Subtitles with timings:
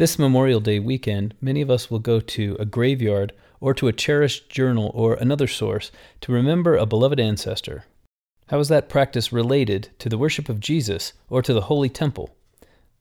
[0.00, 3.92] This Memorial Day weekend, many of us will go to a graveyard or to a
[3.92, 5.92] cherished journal or another source
[6.22, 7.84] to remember a beloved ancestor.
[8.46, 12.34] How is that practice related to the worship of Jesus or to the Holy Temple?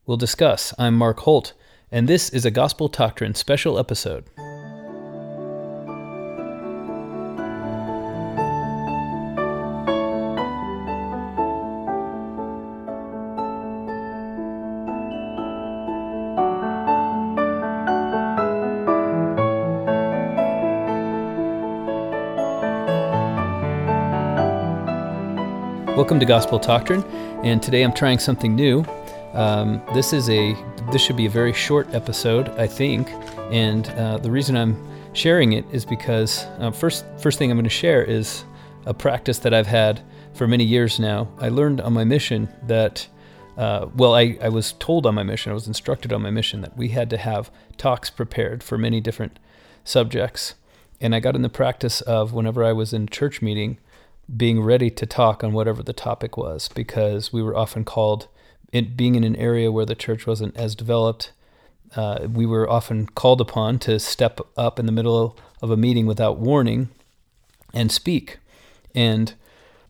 [0.06, 0.74] We'll discuss.
[0.78, 1.54] I'm Mark Holt,
[1.90, 4.26] and this is a Gospel Doctrine special episode.
[26.00, 27.04] Welcome to Gospel Doctrine,
[27.44, 28.86] and today I'm trying something new.
[29.34, 30.56] Um, this is a
[30.94, 33.10] this should be a very short episode, I think,
[33.52, 34.82] and uh, the reason I'm
[35.12, 38.46] sharing it is because uh, first first thing I'm going to share is
[38.86, 40.02] a practice that I've had
[40.34, 41.28] for many years now.
[41.38, 43.06] I learned on my mission that.
[43.58, 46.62] Uh, well, I, I was told on my mission, I was instructed on my mission
[46.62, 49.38] that we had to have talks prepared for many different
[49.84, 50.56] subjects.
[51.02, 53.78] And I got in the practice of whenever I was in church meeting,
[54.38, 58.28] being ready to talk on whatever the topic was because we were often called
[58.72, 61.32] it being in an area where the church wasn't as developed
[61.96, 66.06] uh, we were often called upon to step up in the middle of a meeting
[66.06, 66.90] without warning
[67.74, 68.38] and speak.
[68.94, 69.34] And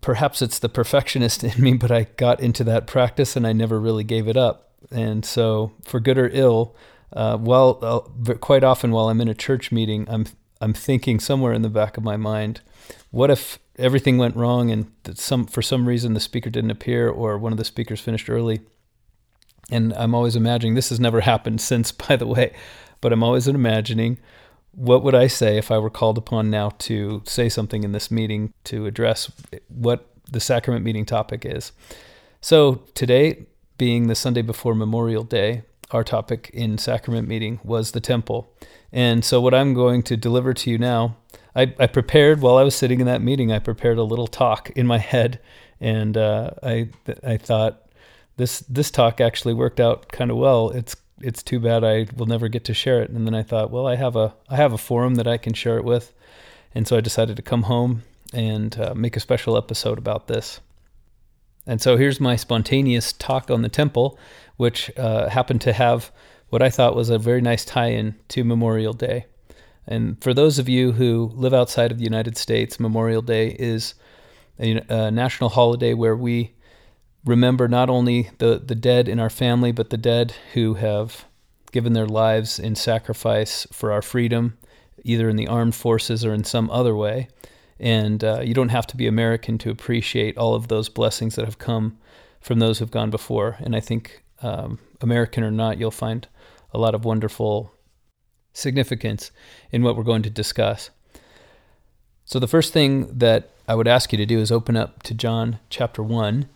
[0.01, 3.79] perhaps it's the perfectionist in me but i got into that practice and i never
[3.79, 4.71] really gave it up.
[4.91, 6.75] And so for good or ill
[7.11, 10.25] uh, well uh, quite often while i'm in a church meeting i'm
[10.61, 12.61] i'm thinking somewhere in the back of my mind
[13.09, 17.37] what if everything went wrong and some for some reason the speaker didn't appear or
[17.37, 18.59] one of the speakers finished early.
[19.71, 22.53] And i'm always imagining this has never happened since by the way
[23.01, 24.17] but i'm always imagining
[24.71, 28.11] what would i say if i were called upon now to say something in this
[28.11, 29.31] meeting to address
[29.67, 31.71] what the sacrament meeting topic is.
[32.41, 37.99] So today being the sunday before memorial day our topic in sacrament meeting was the
[38.01, 38.51] temple.
[38.91, 41.15] And so what i'm going to deliver to you now
[41.55, 43.51] I, I prepared while I was sitting in that meeting.
[43.51, 45.39] I prepared a little talk in my head,
[45.79, 46.89] and uh, I
[47.23, 47.89] I thought
[48.37, 50.69] this this talk actually worked out kind of well.
[50.69, 53.09] It's it's too bad I will never get to share it.
[53.09, 55.53] And then I thought, well, I have a I have a forum that I can
[55.53, 56.13] share it with,
[56.73, 60.61] and so I decided to come home and uh, make a special episode about this.
[61.65, 64.17] And so here's my spontaneous talk on the temple,
[64.57, 66.11] which uh, happened to have
[66.49, 69.25] what I thought was a very nice tie-in to Memorial Day.
[69.89, 73.95] And for those of you who live outside of the United States, Memorial Day is
[74.59, 76.53] a, a, national holiday where we
[77.25, 81.25] remember not only the, the dead in our family, but the dead who have
[81.71, 84.59] given their lives in sacrifice for our freedom,
[85.03, 87.27] either in the armed forces or in some other way.
[87.79, 91.45] And uh, you don't have to be American to appreciate all of those blessings that
[91.45, 91.97] have come
[92.41, 93.57] from those who've gone before.
[93.59, 96.27] And I think, um, American or not, you'll find
[96.73, 97.73] a lot of wonderful
[98.59, 99.31] significance
[99.71, 100.89] in what we're going to discuss.
[102.25, 105.13] So, the first thing that I would ask you to do is open up to
[105.13, 106.47] John chapter 1,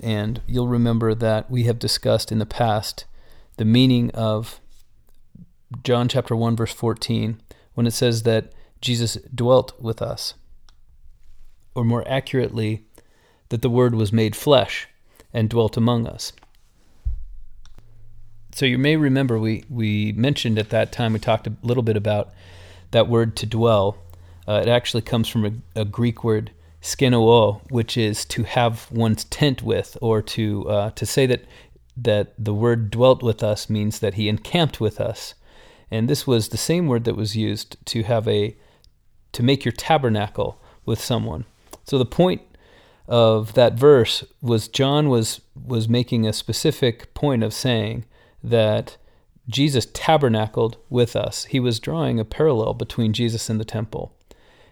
[0.00, 3.04] and you'll remember that we have discussed in the past
[3.56, 4.60] the meaning of
[5.82, 7.40] John chapter 1, verse 14,
[7.74, 10.34] when it says that Jesus dwelt with us,
[11.74, 12.86] or more accurately,
[13.48, 14.88] that the Word was made flesh
[15.32, 16.32] and dwelt among us.
[18.58, 21.96] So you may remember we, we mentioned at that time, we talked a little bit
[21.96, 22.30] about
[22.90, 23.98] that word to dwell.
[24.48, 26.50] Uh, it actually comes from a, a, Greek word,
[26.82, 31.44] skenoo, which is to have one's tent with, or to uh, to say that
[31.96, 35.34] that the word dwelt with us means that he encamped with us.
[35.88, 38.56] And this was the same word that was used to have a
[39.34, 41.44] to make your tabernacle with someone.
[41.84, 42.42] So the point
[43.06, 48.04] of that verse was John was was making a specific point of saying
[48.42, 48.96] that
[49.48, 51.46] Jesus tabernacled with us.
[51.46, 54.14] He was drawing a parallel between Jesus and the temple.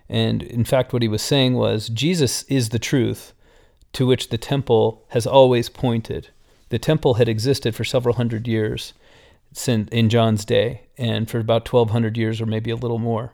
[0.08, 3.32] And in fact, what he was saying was Jesus is the truth
[3.92, 6.28] to which the temple has always pointed.
[6.68, 8.92] The temple had existed for several hundred years
[9.52, 13.32] since in John's day, and for about 1,200 years or maybe a little more.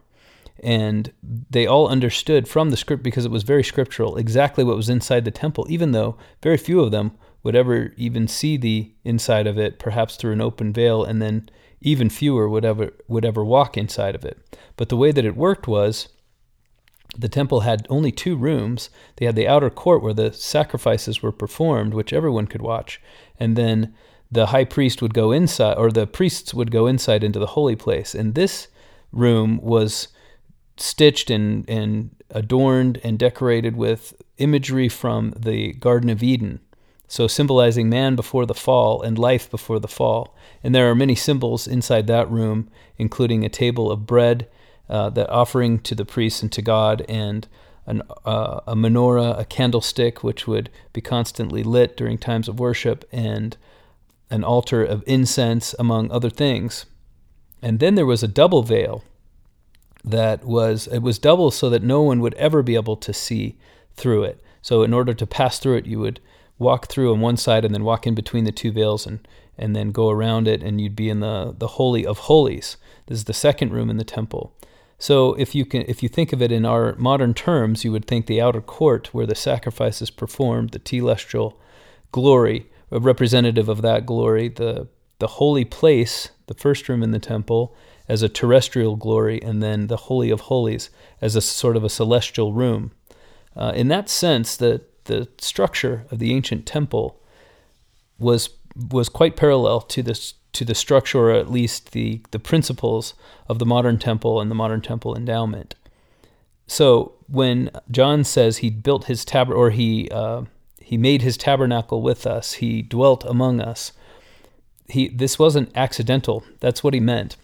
[0.62, 1.10] And
[1.50, 5.24] they all understood from the script, because it was very scriptural, exactly what was inside
[5.24, 7.12] the temple, even though very few of them
[7.42, 11.48] would ever even see the inside of it, perhaps through an open veil, and then
[11.80, 14.58] even fewer would ever would ever walk inside of it.
[14.76, 16.08] But the way that it worked was
[17.16, 18.88] the temple had only two rooms.
[19.16, 23.00] They had the outer court where the sacrifices were performed, which everyone could watch,
[23.38, 23.94] and then
[24.30, 27.76] the high priest would go inside, or the priests would go inside into the holy
[27.76, 28.14] place.
[28.14, 28.68] And this
[29.12, 30.08] room was
[30.78, 36.60] stitched and, and adorned and decorated with imagery from the Garden of Eden
[37.12, 40.34] so symbolizing man before the fall and life before the fall.
[40.64, 44.48] And there are many symbols inside that room, including a table of bread,
[44.88, 47.46] uh, that offering to the priests and to God, and
[47.84, 53.06] an, uh, a menorah, a candlestick, which would be constantly lit during times of worship,
[53.12, 53.58] and
[54.30, 56.86] an altar of incense, among other things.
[57.60, 59.04] And then there was a double veil
[60.02, 63.58] that was it was double so that no one would ever be able to see
[63.96, 64.42] through it.
[64.62, 66.18] So in order to pass through it, you would
[66.62, 69.26] walk through on one side and then walk in between the two veils and
[69.58, 72.76] and then go around it and you'd be in the the holy of holies.
[73.06, 74.54] This is the second room in the temple.
[74.98, 78.06] So if you can if you think of it in our modern terms, you would
[78.06, 81.54] think the outer court where the sacrifice is performed, the telestial
[82.12, 84.88] glory, a representative of that glory, the
[85.18, 87.74] the holy place, the first room in the temple,
[88.08, 91.88] as a terrestrial glory, and then the Holy of Holies as a sort of a
[91.88, 92.90] celestial room.
[93.56, 97.20] Uh, in that sense, the the structure of the ancient temple
[98.18, 98.50] was
[98.90, 103.14] was quite parallel to this to the structure, or at least the the principles
[103.48, 105.74] of the modern temple and the modern temple endowment.
[106.66, 110.42] So when John says he built his tab or he uh,
[110.80, 113.92] he made his tabernacle with us, he dwelt among us.
[114.88, 116.44] He this wasn't accidental.
[116.60, 117.36] That's what he meant.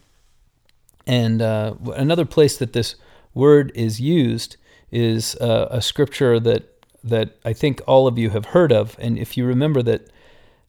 [1.07, 2.95] And uh, another place that this
[3.33, 4.57] word is used
[4.91, 8.97] is uh, a scripture that that I think all of you have heard of.
[8.99, 10.11] And if you remember that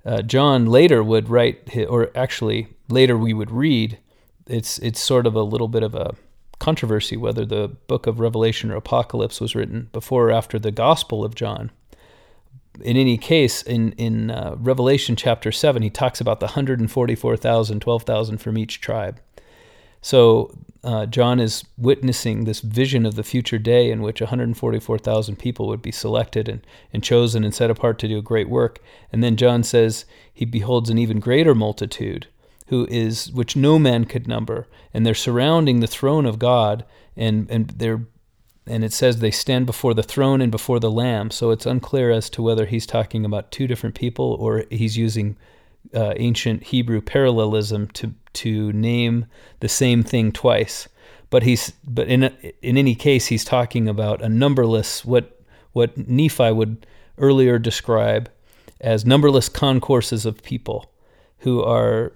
[0.05, 3.97] uh, John later would write, or actually later we would read,
[4.47, 6.15] it's it's sort of a little bit of a
[6.59, 11.23] controversy whether the book of Revelation or Apocalypse was written before or after the Gospel
[11.23, 11.71] of John.
[12.81, 18.37] In any case, in in uh, Revelation chapter seven, he talks about the 144,000, 12,000
[18.37, 19.19] from each tribe.
[20.01, 25.67] So uh, John is witnessing this vision of the future day in which 144,000 people
[25.67, 28.79] would be selected and, and chosen and set apart to do a great work.
[29.11, 32.27] And then John says he beholds an even greater multitude
[32.69, 36.85] who is which no man could number, and they're surrounding the throne of God,
[37.17, 38.05] and and they're
[38.67, 41.31] and it says they stand before the throne and before the Lamb.
[41.31, 45.35] So it's unclear as to whether he's talking about two different people or he's using
[45.95, 49.25] uh, ancient Hebrew parallelism to to name
[49.59, 50.87] the same thing twice.
[51.29, 52.23] But he's but in
[52.61, 55.39] in any case he's talking about a numberless what
[55.73, 56.85] what Nephi would
[57.17, 58.29] earlier describe
[58.81, 60.91] as numberless concourses of people
[61.39, 62.13] who are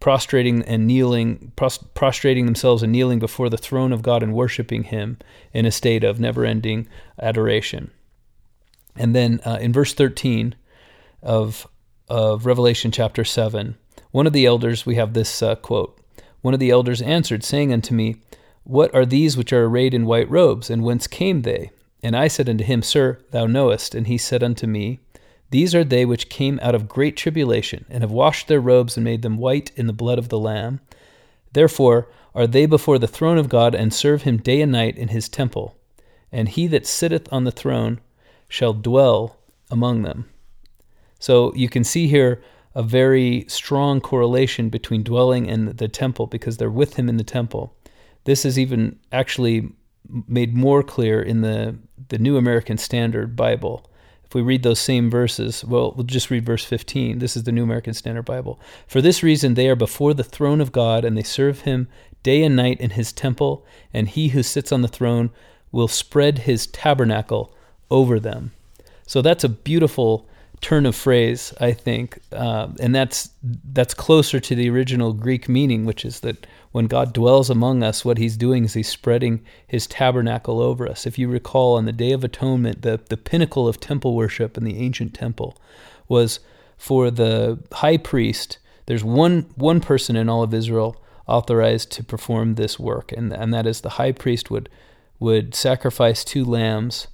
[0.00, 5.18] prostrating and kneeling prostrating themselves and kneeling before the throne of God and worshiping him
[5.52, 6.88] in a state of never-ending
[7.20, 7.90] adoration.
[8.96, 10.54] And then uh, in verse 13
[11.22, 11.66] of
[12.08, 13.76] of Revelation chapter 7,
[14.14, 15.98] one of the elders, we have this uh, quote
[16.40, 18.14] One of the elders answered, saying unto me,
[18.62, 21.72] What are these which are arrayed in white robes, and whence came they?
[22.00, 23.92] And I said unto him, Sir, thou knowest.
[23.92, 25.00] And he said unto me,
[25.50, 29.02] These are they which came out of great tribulation, and have washed their robes and
[29.02, 30.78] made them white in the blood of the Lamb.
[31.52, 35.08] Therefore are they before the throne of God, and serve him day and night in
[35.08, 35.76] his temple.
[36.30, 38.00] And he that sitteth on the throne
[38.46, 39.38] shall dwell
[39.72, 40.26] among them.
[41.18, 42.40] So you can see here
[42.74, 47.24] a very strong correlation between dwelling and the temple because they're with him in the
[47.24, 47.74] temple.
[48.24, 49.70] This is even actually
[50.26, 51.76] made more clear in the,
[52.08, 53.88] the New American Standard Bible.
[54.24, 57.18] If we read those same verses, well, we'll just read verse 15.
[57.18, 58.58] This is the New American Standard Bible.
[58.86, 61.88] For this reason, they are before the throne of God, and they serve him
[62.22, 65.30] day and night in his temple, and he who sits on the throne
[65.70, 67.54] will spread his tabernacle
[67.90, 68.52] over them.
[69.06, 70.26] So that's a beautiful
[70.64, 75.84] turn of phrase, I think, uh, and that's that's closer to the original Greek meaning,
[75.84, 79.86] which is that when God dwells among us, what He's doing is He's spreading His
[79.86, 81.06] tabernacle over us.
[81.06, 84.64] If you recall, on the Day of Atonement, the the pinnacle of temple worship in
[84.64, 85.54] the ancient temple
[86.08, 86.40] was
[86.78, 88.56] for the high priest.
[88.86, 93.52] There's one one person in all of Israel authorized to perform this work, and and
[93.52, 94.70] that is the high priest would
[95.20, 97.06] would sacrifice two lambs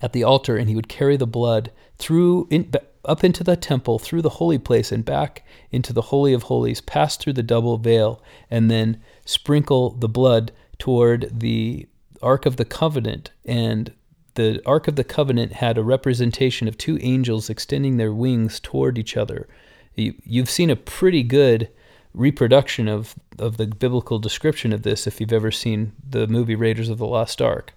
[0.00, 2.72] at the altar, and he would carry the blood through in,
[3.04, 6.80] up into the temple, through the holy place, and back into the holy of holies,
[6.80, 11.86] pass through the double veil, and then sprinkle the blood toward the
[12.22, 13.30] ark of the covenant.
[13.44, 13.92] And
[14.34, 18.98] the ark of the covenant had a representation of two angels extending their wings toward
[18.98, 19.48] each other.
[19.94, 21.68] You, you've seen a pretty good
[22.14, 26.88] reproduction of of the biblical description of this if you've ever seen the movie Raiders
[26.88, 27.74] of the Lost Ark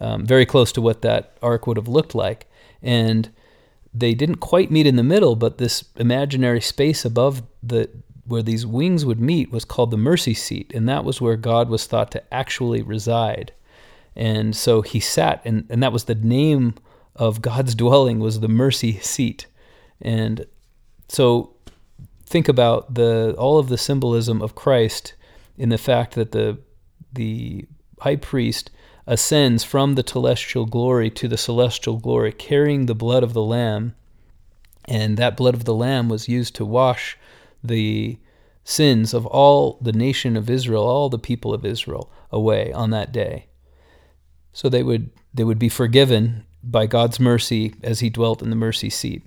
[0.00, 2.50] um, very close to what that ark would have looked like.
[2.82, 3.30] And
[3.92, 7.88] they didn't quite meet in the middle, but this imaginary space above the
[8.26, 11.68] where these wings would meet was called the mercy seat, and that was where God
[11.68, 13.52] was thought to actually reside.
[14.14, 16.74] And so he sat, and, and that was the name
[17.16, 19.46] of God's dwelling was the mercy seat.
[20.00, 20.46] And
[21.08, 21.54] so
[22.24, 25.14] think about the all of the symbolism of Christ
[25.58, 26.58] in the fact that the
[27.12, 27.66] the
[27.98, 28.70] high priest
[29.10, 33.92] ascends from the telestial glory to the celestial glory carrying the blood of the lamb.
[34.84, 37.18] And that blood of the lamb was used to wash
[37.62, 38.18] the
[38.62, 43.10] sins of all the nation of Israel all the people of Israel away on that
[43.10, 43.46] day.
[44.52, 48.56] So they would they would be forgiven by God's mercy as he dwelt in the
[48.56, 49.24] mercy seat.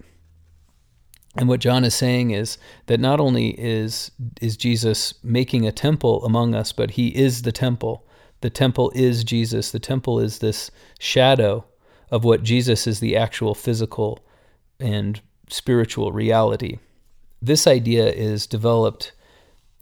[1.35, 6.23] And what John is saying is that not only is is Jesus making a temple
[6.23, 8.07] among us, but he is the temple.
[8.43, 9.71] The temple is Jesus.
[9.71, 10.69] The temple is this
[10.99, 11.63] shadow
[12.11, 14.19] of what Jesus is the actual physical
[14.81, 16.79] and spiritual reality.
[17.41, 19.13] This idea is developed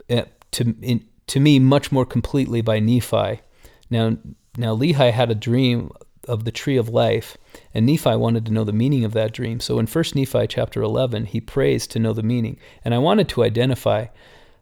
[0.10, 3.42] eh, to in, to me much more completely by Nephi.
[3.90, 4.18] Now
[4.56, 5.90] now Lehi had a dream
[6.28, 7.40] of the tree of life.
[7.74, 9.60] And Nephi wanted to know the meaning of that dream.
[9.60, 12.60] So in 1 Nephi chapter 11, he prays to know the meaning.
[12.86, 14.06] And I wanted to identify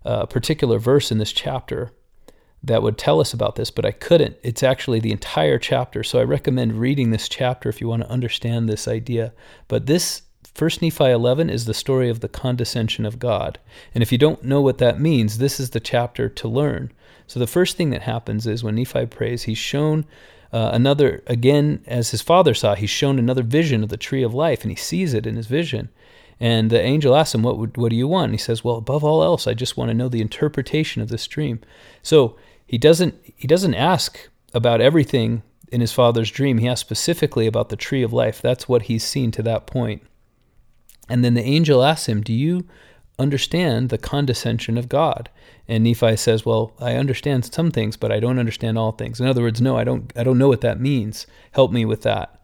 [0.06, 1.92] a particular verse in this chapter
[2.64, 4.38] that would tell us about this, but I couldn't.
[4.44, 6.04] It's actually the entire chapter.
[6.04, 9.34] So I recommend reading this chapter if you want to understand this idea.
[9.68, 10.24] But this
[10.58, 13.60] 1 Nephi 11 is the story of the condescension of God.
[13.96, 16.92] And if you don't know what that means, this is the chapter to learn.
[17.28, 20.06] So the first thing that happens is when Nephi prays, he's shown
[20.52, 24.34] uh, another, again, as his father saw, he's shown another vision of the tree of
[24.34, 25.90] life, and he sees it in his vision.
[26.40, 28.26] And the angel asks him, what, would, what do you want?
[28.26, 31.10] And he says, Well, above all else, I just want to know the interpretation of
[31.10, 31.60] this dream.
[32.02, 32.38] So
[32.70, 36.60] he doesn't, he doesn't ask about everything in his father's dream.
[36.60, 38.42] He asks specifically about the tree of life.
[38.42, 40.04] That's what he's seen to that point.
[41.10, 42.68] And then the angel asks him, Do you
[43.20, 45.30] understand the condescension of God.
[45.68, 49.28] And Nephi says, "Well, I understand some things, but I don't understand all things." In
[49.28, 51.28] other words, no, I don't I don't know what that means.
[51.52, 52.42] Help me with that.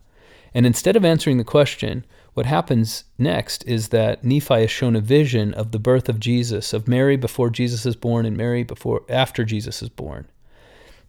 [0.54, 2.06] And instead of answering the question,
[2.36, 6.74] what happens next is that Nephi is shown a vision of the birth of Jesus,
[6.74, 10.28] of Mary before Jesus is born and Mary before after Jesus is born.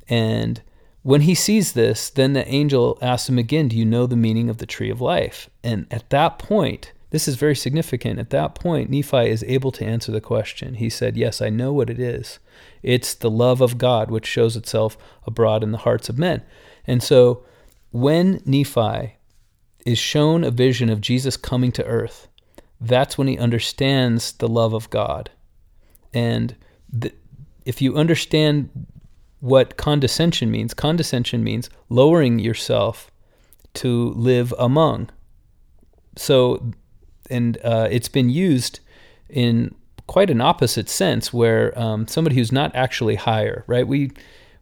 [0.08, 0.62] And
[1.02, 4.48] when he sees this, then the angel asks him again, "Do you know the meaning
[4.48, 8.18] of the tree of life?" And at that point, this is very significant.
[8.18, 10.74] At that point, Nephi is able to answer the question.
[10.74, 12.38] He said, Yes, I know what it is.
[12.82, 16.42] It's the love of God which shows itself abroad in the hearts of men.
[16.86, 17.44] And so
[17.90, 19.15] when Nephi
[19.86, 22.28] is shown a vision of Jesus coming to earth,
[22.80, 25.30] that's when he understands the love of God.
[26.12, 26.56] And
[27.64, 28.68] if you understand
[29.40, 33.10] what condescension means, condescension means lowering yourself
[33.74, 35.08] to live among.
[36.16, 36.72] So
[37.30, 38.80] and uh, it's been used
[39.28, 39.74] in
[40.06, 43.86] quite an opposite sense, where um, somebody who's not actually higher, right?
[43.86, 44.12] We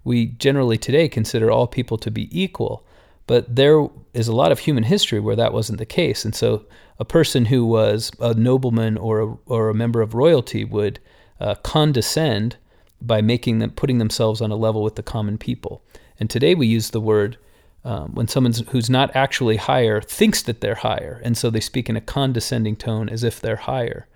[0.05, 2.87] we generally today consider all people to be equal,
[3.27, 6.65] but there is a lot of human history where that wasn't the case, and so
[6.99, 11.01] a person who was a nobleman or a, or a member of royalty would
[11.41, 12.57] uh, condescend
[13.01, 15.83] by making them putting themselves on a level with the common people.
[16.19, 17.37] And today we use the word
[17.85, 21.89] um, when someone who's not actually higher thinks that they're higher, and so they speak
[21.89, 24.07] in a condescending tone as if they're higher.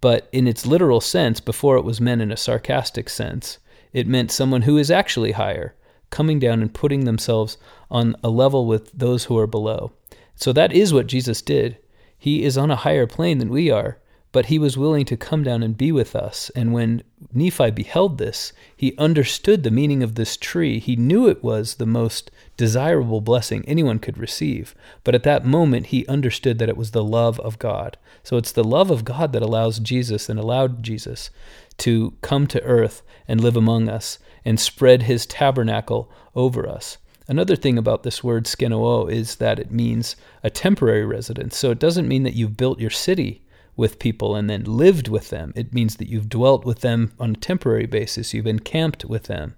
[0.00, 3.58] But in its literal sense, before it was meant in a sarcastic sense,
[3.92, 5.74] it meant someone who is actually higher,
[6.10, 7.58] coming down and putting themselves
[7.90, 9.92] on a level with those who are below.
[10.34, 11.78] So that is what Jesus did.
[12.18, 13.98] He is on a higher plane than we are,
[14.32, 16.50] but he was willing to come down and be with us.
[16.54, 20.78] And when Nephi beheld this, he understood the meaning of this tree.
[20.78, 24.74] He knew it was the most desirable blessing anyone could receive.
[25.04, 27.96] But at that moment, he understood that it was the love of God.
[28.22, 31.30] So it's the love of God that allows Jesus and allowed Jesus
[31.78, 36.98] to come to earth and live among us and spread his tabernacle over us.
[37.28, 41.56] Another thing about this word skenoo is that it means a temporary residence.
[41.56, 43.42] So it doesn't mean that you've built your city
[43.76, 45.52] with people and then lived with them.
[45.56, 49.56] It means that you've dwelt with them on a temporary basis, you've encamped with them.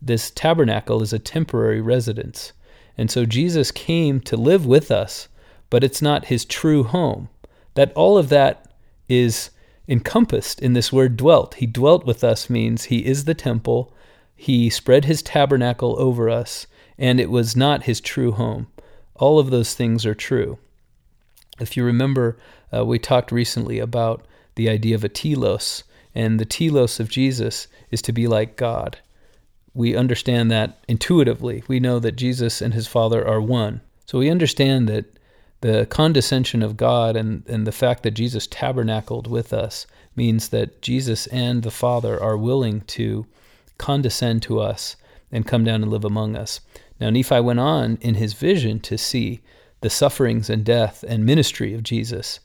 [0.00, 2.54] This tabernacle is a temporary residence.
[2.96, 5.28] And so Jesus came to live with us,
[5.68, 7.28] but it's not his true home.
[7.74, 8.72] That all of that
[9.08, 9.50] is
[9.86, 11.54] encompassed in this word dwelt.
[11.54, 13.92] He dwelt with us means he is the temple,
[14.42, 16.66] he spread his tabernacle over us,
[16.98, 18.66] and it was not his true home.
[19.14, 20.58] All of those things are true.
[21.60, 22.36] If you remember,
[22.74, 27.68] uh, we talked recently about the idea of a telos, and the telos of Jesus
[27.92, 28.98] is to be like God.
[29.74, 31.62] We understand that intuitively.
[31.68, 33.80] We know that Jesus and his Father are one.
[34.06, 35.04] So we understand that
[35.60, 40.82] the condescension of God and, and the fact that Jesus tabernacled with us means that
[40.82, 43.24] Jesus and the Father are willing to
[43.88, 44.96] condescend to us
[45.32, 46.60] and come down and live among us.
[47.00, 49.40] Now, Nephi went on in his vision to see
[49.80, 52.40] the sufferings and death and ministry of Jesus.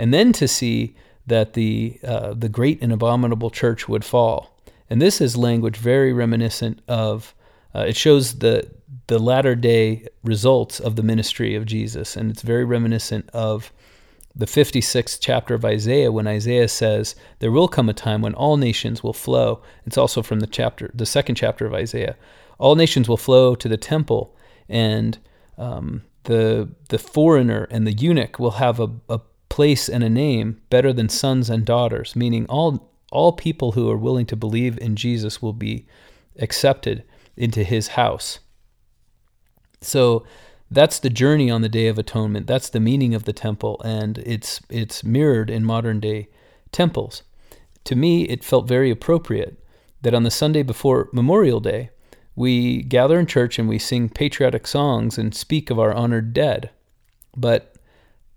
[0.00, 4.56] and then to see that the uh, the great and abominable church would fall.
[4.88, 7.34] And this is language very reminiscent of.
[7.74, 8.68] Uh, it shows the
[9.06, 13.72] the latter day results of the ministry of Jesus, and it's very reminiscent of
[14.34, 18.56] the 56th chapter of Isaiah when Isaiah says there will come a time when all
[18.56, 19.62] nations will flow.
[19.84, 22.16] It's also from the chapter, the second chapter of Isaiah.
[22.58, 24.36] All nations will flow to the temple,
[24.68, 25.18] and
[25.58, 30.60] um, the the foreigner and the eunuch will have a, a place and a name
[30.70, 32.14] better than sons and daughters.
[32.14, 35.86] Meaning all all people who are willing to believe in Jesus will be
[36.38, 37.02] accepted
[37.36, 38.40] into His house.
[39.80, 40.24] So
[40.70, 42.46] that's the journey on the Day of Atonement.
[42.46, 46.28] That's the meaning of the temple, and it's it's mirrored in modern day
[46.70, 47.22] temples.
[47.84, 49.58] To me, it felt very appropriate
[50.02, 51.90] that on the Sunday before Memorial Day,
[52.36, 56.70] we gather in church and we sing patriotic songs and speak of our honored dead.
[57.36, 57.74] But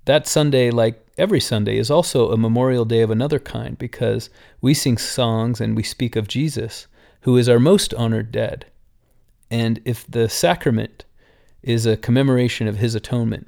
[0.05, 4.73] that Sunday, like every Sunday, is also a memorial day of another kind because we
[4.73, 6.87] sing songs and we speak of Jesus,
[7.21, 8.65] who is our most honored dead.
[9.51, 11.05] And if the sacrament
[11.63, 13.47] is a commemoration of his atonement,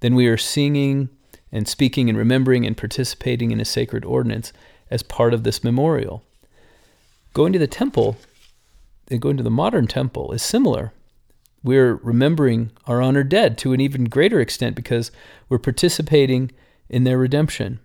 [0.00, 1.08] then we are singing
[1.52, 4.52] and speaking and remembering and participating in a sacred ordinance
[4.90, 6.22] as part of this memorial.
[7.34, 8.16] Going to the temple
[9.08, 10.92] and going to the modern temple is similar.
[11.62, 15.10] We're remembering our honored dead to an even greater extent because
[15.48, 16.52] we're participating
[16.88, 17.80] in their redemption.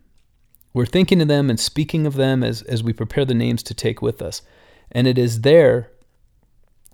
[0.73, 3.73] We're thinking of them and speaking of them as, as we prepare the names to
[3.73, 4.41] take with us.
[4.91, 5.89] And it is there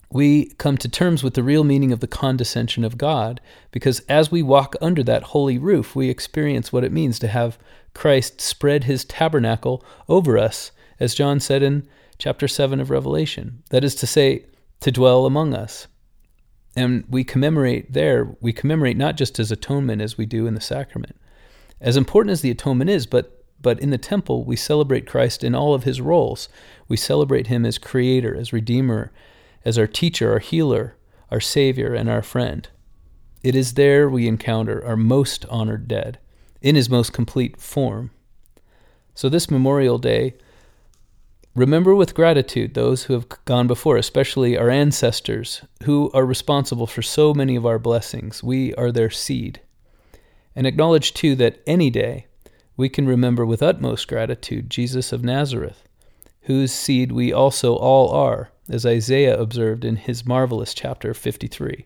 [0.10, 4.32] we come to terms with the real meaning of the condescension of God, because as
[4.32, 7.58] we walk under that holy roof, we experience what it means to have
[7.94, 11.88] Christ spread his tabernacle over us, as John said in
[12.18, 13.64] chapter 7 of Revelation.
[13.70, 14.46] That is to say,
[14.80, 15.88] to dwell among us.
[16.76, 20.62] And we commemorate there, we commemorate not just his atonement as we do in the
[20.62, 21.16] sacrament.
[21.82, 25.56] As important as the atonement is, but but in the temple we celebrate Christ in
[25.56, 26.48] all of his roles.
[26.88, 29.12] We celebrate him as creator, as redeemer,
[29.66, 30.96] as our teacher, our healer,
[31.32, 32.68] our Savior, and our friend.
[33.44, 36.20] It is there we encounter our most honored dead
[36.62, 38.12] in his most complete form.
[39.14, 40.36] So, this Memorial Day,
[41.56, 47.02] remember with gratitude those who have gone before, especially our ancestors who are responsible for
[47.02, 48.44] so many of our blessings.
[48.44, 49.62] We are their seed.
[50.56, 52.28] And acknowledge too that any day
[52.76, 55.84] we can remember with utmost gratitude Jesus of Nazareth,
[56.42, 61.86] whose seed we also all are as Isaiah observed in his marvelous chapter 53,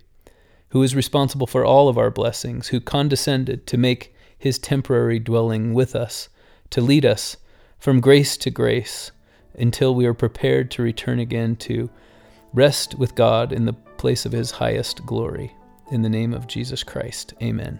[0.69, 5.73] who is responsible for all of our blessings, who condescended to make his temporary dwelling
[5.73, 6.29] with us,
[6.71, 7.37] to lead us
[7.77, 9.11] from grace to grace
[9.55, 11.89] until we are prepared to return again to
[12.53, 15.53] rest with God in the place of his highest glory.
[15.91, 17.79] In the name of Jesus Christ, amen.